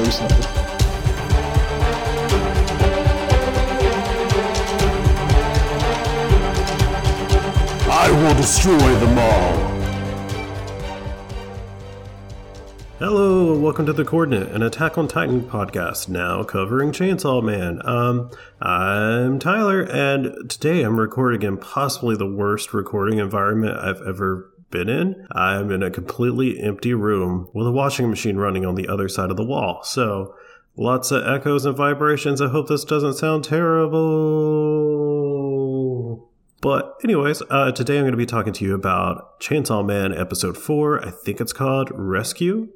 [0.00, 0.46] recently.
[7.90, 9.78] I will destroy them all.
[12.98, 17.80] Hello, and welcome to the Coordinate, an Attack on Titan podcast, now covering Chainsaw Man.
[17.84, 18.30] Um,
[18.60, 24.88] I'm Tyler, and today I'm recording in possibly the worst recording environment I've ever been
[24.88, 25.26] in.
[25.32, 29.30] I'm in a completely empty room with a washing machine running on the other side
[29.30, 29.82] of the wall.
[29.82, 30.34] So,
[30.76, 32.40] lots of echoes and vibrations.
[32.40, 33.98] I hope this doesn't sound terrible.
[36.60, 40.58] But, anyways, uh, today I'm going to be talking to you about Chainsaw Man Episode
[40.58, 41.06] 4.
[41.06, 42.68] I think it's called Rescue.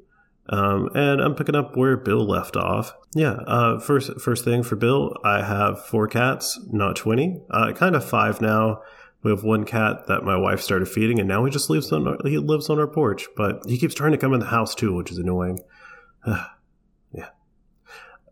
[0.49, 2.93] Um, and I'm picking up where Bill left off.
[3.15, 7.41] Yeah, uh, first first thing for Bill, I have four cats, not 20.
[7.49, 8.81] Uh, kind of five now.
[9.23, 12.07] We have one cat that my wife started feeding, and now he just lives on
[12.07, 13.27] our, he lives on our porch.
[13.35, 15.59] But he keeps trying to come in the house too, which is annoying.
[16.27, 17.29] yeah.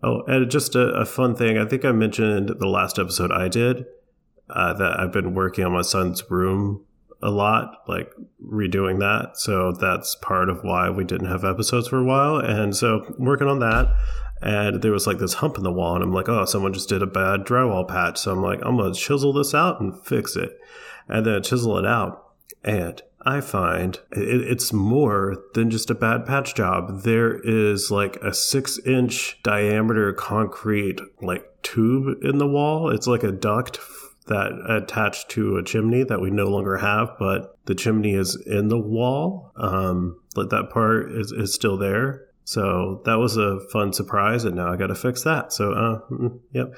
[0.04, 1.58] Oh, and just a, a, fun thing.
[1.58, 3.86] I think I mentioned the last episode I did
[4.50, 6.86] uh, that I've been working on my son's room
[7.22, 8.12] a lot, like
[8.44, 9.38] redoing that.
[9.38, 12.38] So that's part of why we didn't have episodes for a while.
[12.38, 13.96] And so working on that.
[14.42, 16.90] And there was like this hump in the wall, and I'm like, oh, someone just
[16.90, 18.20] did a bad drywall patch.
[18.20, 20.58] So I'm like, I'm gonna chisel this out and fix it.
[21.08, 22.28] And then I chisel it out.
[22.64, 27.04] And I find it's more than just a bad patch job.
[27.04, 32.90] There is like a six inch diameter concrete like tube in the wall.
[32.90, 33.80] It's like a duct
[34.28, 38.70] that attached to a chimney that we no longer have, but the chimney is in
[38.70, 39.52] the wall.
[39.56, 42.28] Um, but that part is, is still there.
[42.44, 45.54] So that was a fun surprise, and now I got to fix that.
[45.54, 46.74] So, uh, mm, yep.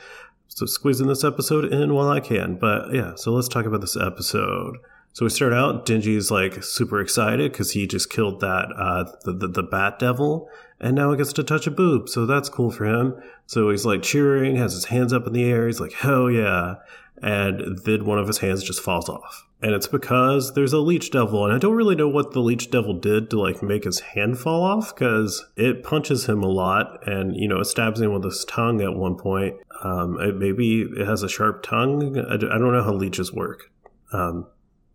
[0.48, 2.58] So squeezing this episode in while I can.
[2.58, 4.78] But yeah, so let's talk about this episode.
[5.14, 5.86] So we start out.
[5.86, 10.50] Denji's like super excited because he just killed that uh, the, the, the bat devil,
[10.80, 12.10] and now he gets to touch a boob.
[12.10, 13.16] So that's cool for him.
[13.46, 15.68] So he's like cheering, has his hands up in the air.
[15.68, 16.76] He's like, "Hell yeah!"
[17.24, 19.46] And then one of his hands just falls off.
[19.62, 22.70] And it's because there's a leech devil, and I don't really know what the leech
[22.70, 27.08] devil did to like make his hand fall off because it punches him a lot,
[27.08, 29.56] and you know it stabs him with his tongue at one point.
[29.82, 32.18] Um, it, maybe it has a sharp tongue.
[32.18, 33.72] I, I don't know how leeches work.
[34.12, 34.48] Um,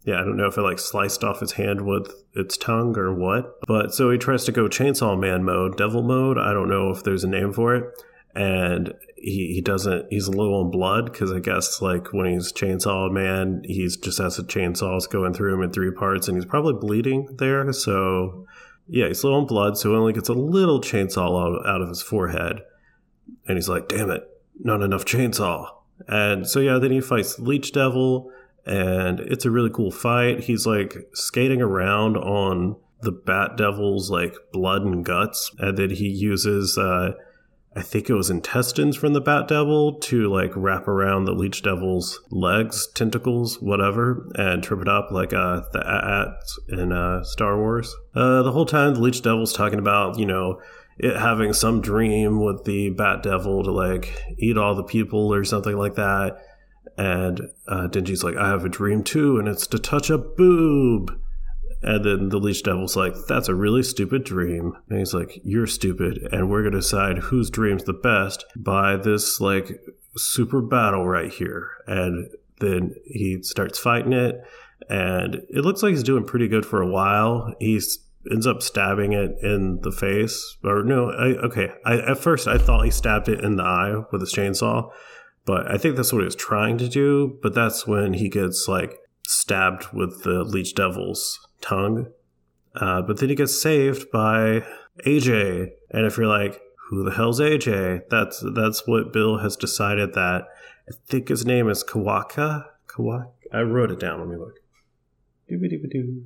[0.04, 3.14] yeah, I don't know if it like sliced off his hand with its tongue or
[3.14, 3.60] what.
[3.66, 6.36] But so he tries to go chainsaw man mode, devil mode.
[6.36, 7.84] I don't know if there's a name for it
[8.38, 13.10] and he, he doesn't he's low on blood because i guess like when he's chainsaw
[13.10, 16.74] man he's just has a chainsaws going through him in three parts and he's probably
[16.74, 17.72] bleeding there.
[17.72, 18.46] So
[18.86, 21.88] yeah he's low on blood so he only gets a little chainsaw out, out of
[21.88, 22.60] his forehead.
[23.48, 24.22] And he's like damn it
[24.60, 25.68] not enough chainsaw.
[26.06, 28.30] And so yeah then he fights leech devil
[28.64, 30.44] and it's a really cool fight.
[30.44, 36.06] He's like skating around on the bat devil's like blood and guts and then he
[36.06, 37.12] uses uh
[37.76, 41.62] I think it was intestines from the Bat Devil to like wrap around the Leech
[41.62, 47.58] Devil's legs, tentacles, whatever, and trip it up like uh, the at in uh, Star
[47.58, 47.94] Wars.
[48.14, 50.60] Uh, the whole time, the Leech Devil's talking about, you know,
[50.98, 55.44] it having some dream with the Bat Devil to like eat all the people or
[55.44, 56.38] something like that.
[56.96, 57.88] And uh,
[58.22, 61.16] like, I have a dream too, and it's to touch a boob.
[61.82, 64.72] And then the leech devil's like, that's a really stupid dream.
[64.88, 66.28] And he's like, you're stupid.
[66.32, 69.80] And we're going to decide whose dream's the best by this like
[70.16, 71.70] super battle right here.
[71.86, 72.30] And
[72.60, 74.36] then he starts fighting it.
[74.88, 77.54] And it looks like he's doing pretty good for a while.
[77.60, 77.80] He
[78.30, 80.56] ends up stabbing it in the face.
[80.64, 81.72] Or no, I, okay.
[81.84, 84.90] I, at first, I thought he stabbed it in the eye with his chainsaw.
[85.44, 87.38] But I think that's what he was trying to do.
[87.40, 92.06] But that's when he gets like stabbed with the leech devil's tongue.
[92.74, 94.64] Uh, but then he gets saved by
[95.04, 95.70] AJ.
[95.90, 98.08] And if you're like, who the hell's AJ?
[98.10, 100.44] That's that's what Bill has decided that
[100.88, 102.64] I think his name is Kawaka.
[102.86, 103.30] Kawaka.
[103.52, 104.20] I wrote it down.
[104.20, 104.54] Let me look.
[105.48, 106.24] Doo-ba-doo-ba-doo.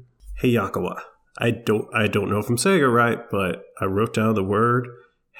[1.38, 4.44] I don't I don't know if I'm saying it right, but I wrote down the
[4.44, 4.88] word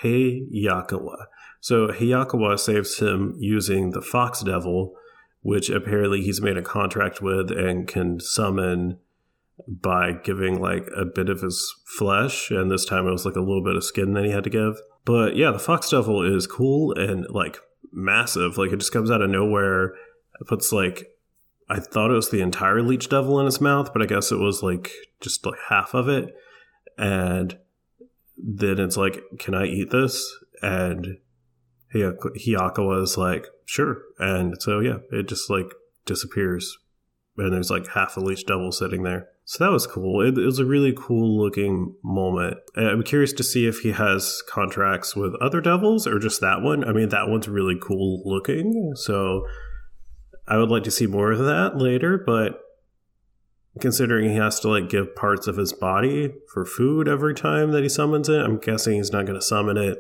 [0.03, 1.27] Hayakawa.
[1.61, 4.95] So Hayakawa saves him using the Fox Devil,
[5.43, 8.99] which apparently he's made a contract with and can summon
[9.69, 13.41] by giving like a bit of his flesh, and this time it was like a
[13.41, 14.81] little bit of skin that he had to give.
[15.05, 17.59] But yeah, the Fox Devil is cool and like
[17.93, 18.59] massive.
[18.59, 19.95] Like it just comes out of nowhere.
[20.41, 21.09] It puts like
[21.69, 24.39] I thought it was the entire Leech Devil in his mouth, but I guess it
[24.39, 26.35] was like just like half of it.
[26.99, 27.57] And
[28.37, 30.37] then it's like, can I eat this?
[30.61, 31.19] And
[31.95, 34.03] Hayakawa is like, sure.
[34.19, 35.73] And so yeah, it just like
[36.05, 36.77] disappears
[37.37, 39.29] and there's like half a leech devil sitting there.
[39.45, 40.21] So that was cool.
[40.23, 42.59] It, it, was a really cool looking moment.
[42.77, 46.85] I'm curious to see if he has contracts with other devils or just that one.
[46.85, 48.93] I mean, that one's really cool looking.
[48.95, 49.45] So
[50.47, 52.61] I would like to see more of that later, but
[53.81, 57.83] considering he has to like give parts of his body for food every time that
[57.83, 59.99] he summons it, I'm guessing he's not going to summon it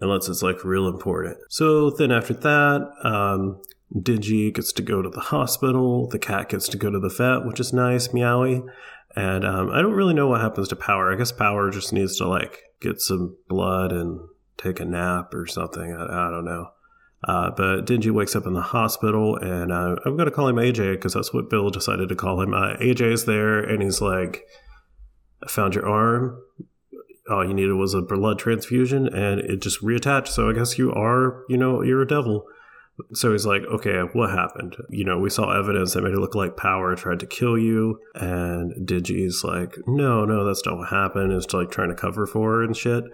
[0.00, 1.38] unless it's like real important.
[1.48, 3.60] So then after that, um,
[3.94, 6.08] Denji gets to go to the hospital.
[6.08, 8.66] The cat gets to go to the vet, which is nice, Meowie.
[9.14, 11.12] And um, I don't really know what happens to Power.
[11.12, 14.20] I guess Power just needs to like get some blood and
[14.56, 15.94] take a nap or something.
[15.94, 16.68] I, I don't know.
[17.26, 20.56] Uh, but Denji wakes up in the hospital, and uh, I'm going to call him
[20.56, 22.52] AJ because that's what Bill decided to call him.
[22.52, 24.44] Uh, AJ's there, and he's like,
[25.44, 26.42] I found your arm.
[27.30, 30.28] All you needed was a blood transfusion, and it just reattached.
[30.28, 32.46] So I guess you are, you know, you're a devil.
[33.14, 34.76] So he's like, okay, what happened?
[34.90, 37.98] You know, we saw evidence that made it look like Power tried to kill you.
[38.14, 41.32] And Denji's like, no, no, that's not what happened.
[41.32, 43.04] It's like trying to cover for her and shit.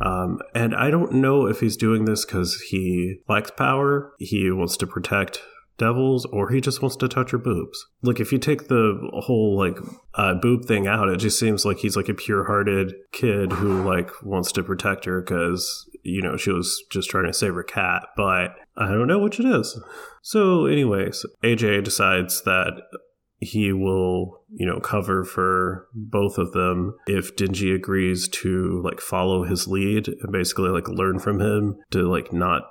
[0.00, 4.76] Um, and I don't know if he's doing this because he likes power, he wants
[4.78, 5.40] to protect
[5.78, 7.86] devils or he just wants to touch her boobs.
[8.02, 9.78] Like if you take the whole like
[10.14, 14.10] uh, boob thing out, it just seems like he's like a pure-hearted kid who like
[14.22, 18.06] wants to protect her because you know she was just trying to save her cat.
[18.16, 19.80] But I don't know which it is.
[20.22, 22.82] So, anyways, AJ decides that
[23.38, 29.44] he will, you know, cover for both of them if Denji agrees to like follow
[29.44, 32.62] his lead and basically like learn from him to like not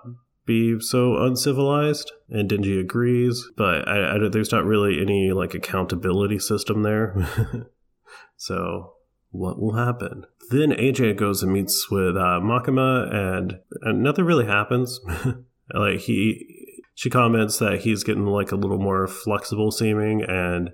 [0.46, 5.54] be so uncivilized and Denji agrees, but I, I, don't there's not really any like
[5.54, 7.28] accountability system there.
[8.36, 8.95] so
[9.38, 10.26] what will happen?
[10.50, 15.00] Then AJ goes and meets with uh, Makima, and, and nothing really happens.
[15.74, 20.72] like he, she comments that he's getting like a little more flexible seeming, and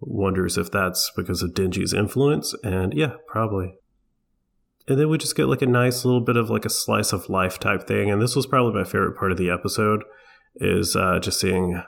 [0.00, 2.54] wonders if that's because of Denji's influence.
[2.62, 3.74] And yeah, probably
[4.88, 7.28] and then we just get like a nice little bit of like a slice of
[7.28, 8.10] life type thing.
[8.10, 10.02] And this was probably my favorite part of the episode
[10.56, 11.82] is uh, just seeing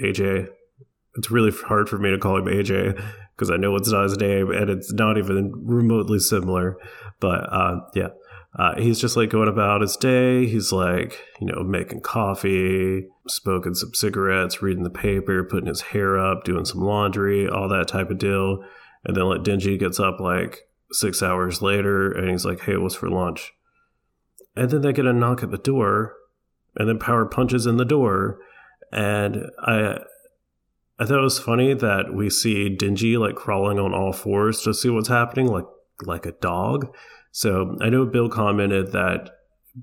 [0.00, 0.48] AJ.
[1.16, 3.02] It's really hard for me to call him AJ
[3.38, 6.76] because I know it's not his name and it's not even remotely similar.
[7.20, 8.08] But uh, yeah,
[8.58, 10.46] uh, he's just like going about his day.
[10.46, 16.18] He's like, you know, making coffee, smoking some cigarettes, reading the paper, putting his hair
[16.18, 18.64] up, doing some laundry, all that type of deal.
[19.04, 22.96] And then like Denji gets up like six hours later and he's like, hey, what's
[22.96, 23.52] for lunch?
[24.56, 26.16] And then they get a knock at the door
[26.74, 28.40] and then Power punches in the door.
[28.90, 30.00] And I
[30.98, 34.74] I thought it was funny that we see Denji like crawling on all fours to
[34.74, 35.66] see what's happening, like
[36.02, 36.94] like a dog.
[37.30, 39.30] So I know Bill commented that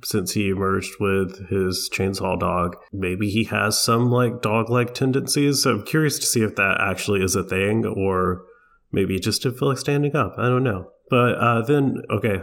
[0.03, 5.63] since he emerged with his chainsaw dog, maybe he has some like dog like tendencies.
[5.63, 8.43] So I'm curious to see if that actually is a thing or
[8.91, 10.35] maybe just to feel like standing up.
[10.37, 10.91] I don't know.
[11.09, 12.41] But uh, then, okay,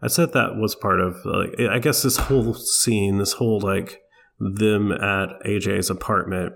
[0.00, 4.02] I said that was part of, like, I guess this whole scene, this whole like
[4.38, 6.52] them at AJ's apartment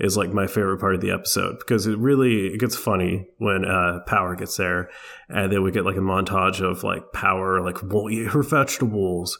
[0.00, 3.64] is like my favorite part of the episode because it really it gets funny when
[3.64, 4.90] uh, Power gets there,
[5.28, 9.38] and then we get like a montage of like Power like won't eat her vegetables,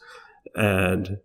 [0.55, 1.19] and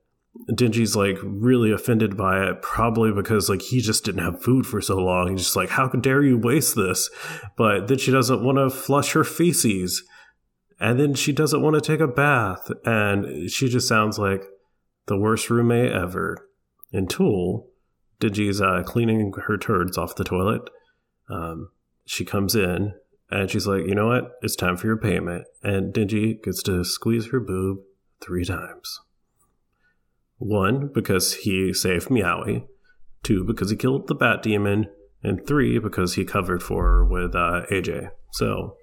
[0.51, 4.81] Denji's like really offended by it, probably because like he just didn't have food for
[4.81, 5.31] so long.
[5.31, 7.09] He's just like, how dare you waste this?
[7.57, 10.03] But then she doesn't want to flush her feces
[10.79, 14.43] and then she doesn't want to take a bath and she just sounds like
[15.07, 16.49] the worst roommate ever
[16.91, 17.69] in tool
[18.19, 20.69] Denji's uh, cleaning her turds off the toilet.
[21.29, 21.69] Um,
[22.05, 22.93] she comes in
[23.29, 24.31] and she's like you know what?
[24.41, 25.45] It's time for your payment.
[25.63, 27.79] And Denji gets to squeeze her boob
[28.21, 29.01] three times.
[30.37, 32.67] One because he saved meowie.
[33.23, 34.87] Two because he killed the bat demon.
[35.23, 38.77] And three because he covered for her with uh, aj so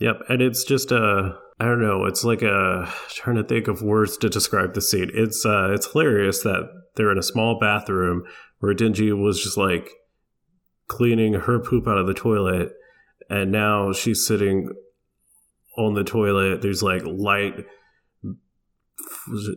[0.00, 3.82] Yep, and it's just a I don't know, it's like a trying to think of
[3.82, 5.10] words to describe the scene.
[5.12, 8.24] It's uh it's hilarious that they're in a small bathroom
[8.60, 9.90] where Denji was just like
[10.88, 12.72] cleaning her poop out of the toilet
[13.28, 14.70] and now she's sitting
[15.76, 16.62] on the toilet.
[16.62, 17.66] There's like light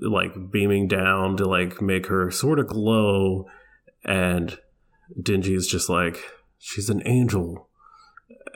[0.01, 3.45] like beaming down to like make her sort of glow
[4.03, 4.57] and
[5.21, 6.17] Denji's just like
[6.59, 7.69] she's an angel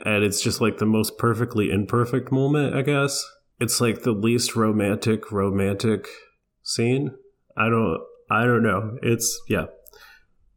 [0.04, 3.24] and it's just like the most perfectly imperfect moment, I guess.
[3.60, 6.08] It's like the least romantic romantic
[6.62, 7.16] scene.
[7.56, 8.00] I don't
[8.30, 8.98] I don't know.
[9.02, 9.66] It's yeah.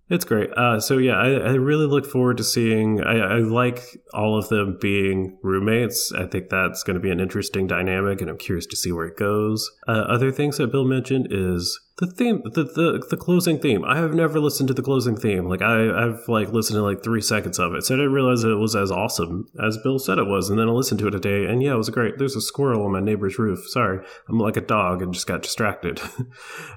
[0.09, 0.51] It's great.
[0.57, 3.01] Uh, so yeah, I, I, really look forward to seeing.
[3.01, 3.81] I, I, like
[4.13, 6.11] all of them being roommates.
[6.11, 9.05] I think that's going to be an interesting dynamic, and I'm curious to see where
[9.05, 9.71] it goes.
[9.87, 13.85] Uh, other things that Bill mentioned is the theme the, the the closing theme.
[13.85, 15.47] I have never listened to the closing theme.
[15.47, 17.83] Like i i've like listened to like three seconds of it.
[17.83, 20.49] So i didn't realize it was as awesome as bill said it was.
[20.49, 22.17] And then i listened to it today and yeah it was great.
[22.17, 23.59] There's a squirrel on my neighbor's roof.
[23.69, 24.03] Sorry.
[24.27, 26.01] I'm like a dog and just got distracted.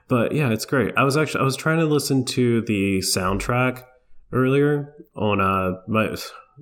[0.07, 0.93] But yeah it's great.
[0.99, 3.83] I was actually i was trying to listen to the soundtrack
[4.33, 6.15] earlier on uh my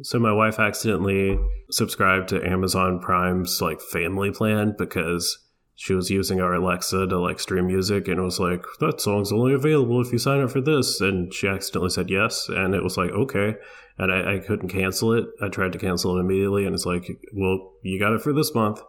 [0.02, 1.38] so my wife accidentally
[1.70, 5.41] subscribed to amazon prime's like family plan because
[5.74, 9.32] she was using our Alexa to like stream music and it was like, that song's
[9.32, 11.00] only available if you sign up for this.
[11.00, 12.48] And she accidentally said yes.
[12.48, 13.54] And it was like, okay.
[13.98, 15.26] And I, I couldn't cancel it.
[15.40, 18.54] I tried to cancel it immediately and it's like, well, you got it for this
[18.54, 18.80] month.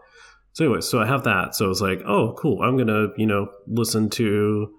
[0.51, 1.55] So anyway, so I have that.
[1.55, 2.61] So it's like, oh, cool.
[2.61, 4.73] I'm going to, you know, listen to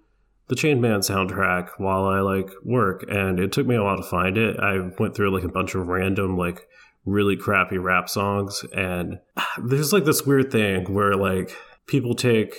[0.49, 3.05] the Chain Man soundtrack while I like work.
[3.09, 4.61] And it took me a while to find it.
[4.61, 6.69] I went through like a bunch of random, like,
[7.07, 8.65] really crappy rap songs.
[8.73, 9.19] And
[9.59, 11.57] there's like this weird thing where like,
[11.87, 12.55] people take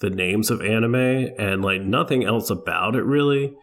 [0.00, 0.94] the names of anime
[1.38, 3.54] and like nothing else about it really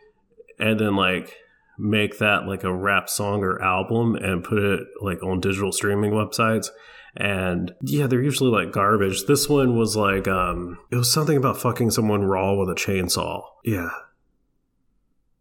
[0.57, 1.36] and then like
[1.77, 6.12] make that like a rap song or album and put it like on digital streaming
[6.12, 6.67] websites.
[7.17, 9.25] And yeah they're usually like garbage.
[9.25, 13.43] This one was like um it was something about fucking someone raw with a chainsaw.
[13.65, 13.89] Yeah.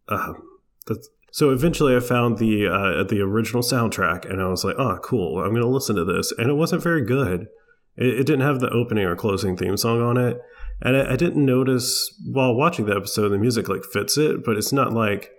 [0.09, 0.43] Um
[0.87, 4.99] that's so eventually I found the uh, the original soundtrack and I was like, oh,
[5.01, 6.33] cool, I'm going to listen to this.
[6.37, 7.47] And it wasn't very good.
[8.01, 10.41] It, it, didn't have the opening or closing theme song on it,
[10.81, 14.57] and I, I didn't notice while watching the episode the music like fits it, but
[14.57, 15.31] it's not like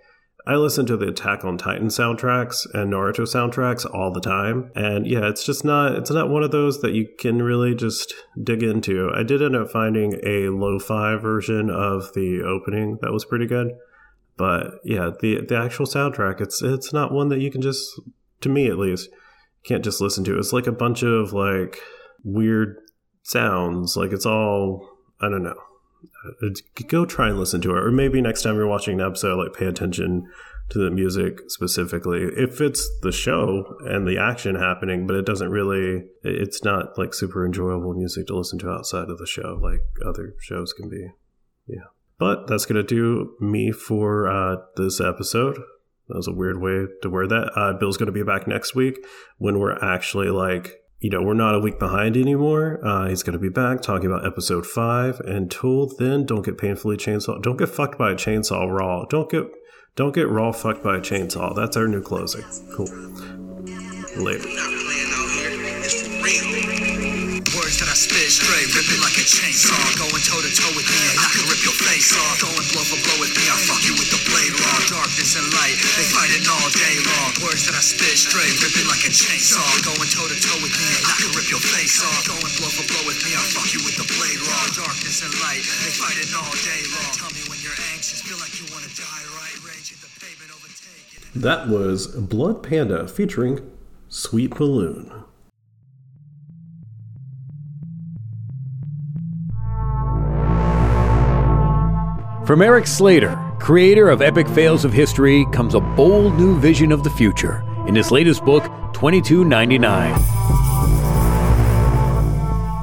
[0.47, 5.07] I listen to the Attack on Titan soundtracks and Naruto soundtracks all the time, and
[5.07, 8.63] yeah, it's just not it's not one of those that you can really just dig
[8.63, 9.11] into.
[9.15, 13.73] I did end up finding a lo-fi version of the opening that was pretty good,
[14.37, 18.01] but yeah, the the actual soundtrack it's it's not one that you can just
[18.41, 19.09] to me at least
[19.65, 20.39] can't just listen to.
[20.39, 21.81] It's like a bunch of like
[22.25, 22.77] weird
[23.23, 23.97] sounds.
[23.97, 24.89] Like it's all
[25.21, 25.55] I don't know.
[26.89, 29.55] Go try and listen to it, or maybe next time you're watching an episode, like
[29.55, 30.29] pay attention
[30.71, 32.23] to the music specifically.
[32.37, 37.15] If it's the show and the action happening, but it doesn't really, it's not like
[37.15, 41.11] super enjoyable music to listen to outside of the show, like other shows can be.
[41.67, 41.87] Yeah.
[42.19, 45.59] But that's going to do me for uh, this episode.
[46.09, 47.51] That was a weird way to word that.
[47.57, 49.05] Uh, Bill's going to be back next week
[49.39, 52.79] when we're actually like you know, we're not a week behind anymore.
[52.87, 55.19] Uh, he's going to be back talking about episode five.
[55.21, 57.43] Until then, don't get painfully chainsaw.
[57.43, 59.05] Don't get fucked by a chainsaw raw.
[59.07, 59.43] Don't get
[59.97, 61.57] don't get raw fucked by a chainsaw.
[61.57, 62.45] That's our new closing.
[62.77, 62.87] Cool.
[64.17, 64.49] Later
[67.81, 71.19] that I spit straight, ripping like a chainsaw, going toe to toe with me, and
[71.21, 72.43] I can rip your face off.
[72.43, 74.77] Blow for blow with me, I fuck you with the blade raw.
[74.89, 77.31] Darkness and light, they fighting all day long.
[77.41, 80.89] Words that I spit straight, ripping like a chainsaw, going toe to toe with me,
[81.01, 82.29] and I can rip your face off.
[82.29, 84.65] Blow for blow with me, I fuck you with the blade raw.
[84.77, 87.13] Darkness and light, they fighting all day long.
[87.17, 89.57] Tell me when you're anxious, feel like you wanna die, right?
[89.65, 91.09] Rage at the pavement, overtake.
[91.33, 93.65] That was Blood Panda featuring
[94.13, 95.32] Sweet Balloon.
[102.45, 107.05] From Eric Slater, creator of Epic Fails of History, comes a bold new vision of
[107.05, 110.15] the future in his latest book, 2299.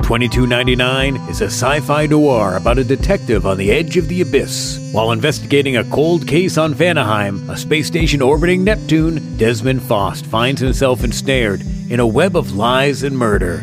[0.01, 4.91] 2299 is a sci fi noir about a detective on the edge of the abyss.
[4.93, 10.61] While investigating a cold case on Vanaheim, a space station orbiting Neptune, Desmond Faust finds
[10.61, 13.57] himself ensnared in a web of lies and murder.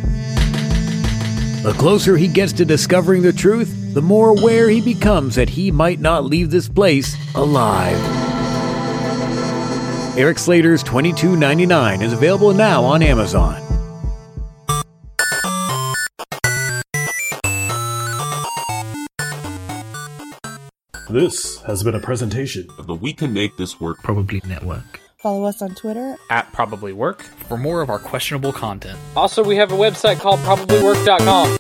[1.63, 5.71] The closer he gets to discovering the truth, the more aware he becomes that he
[5.71, 7.97] might not leave this place alive.
[10.19, 13.63] Eric Slater's 2299 is available now on Amazon.
[21.09, 25.01] This has been a presentation of the We Can Make This Work Probably Network.
[25.17, 28.99] Follow us on Twitter at Probably Work for more of our questionable content.
[29.17, 31.57] Also, we have a website called probablywork.com.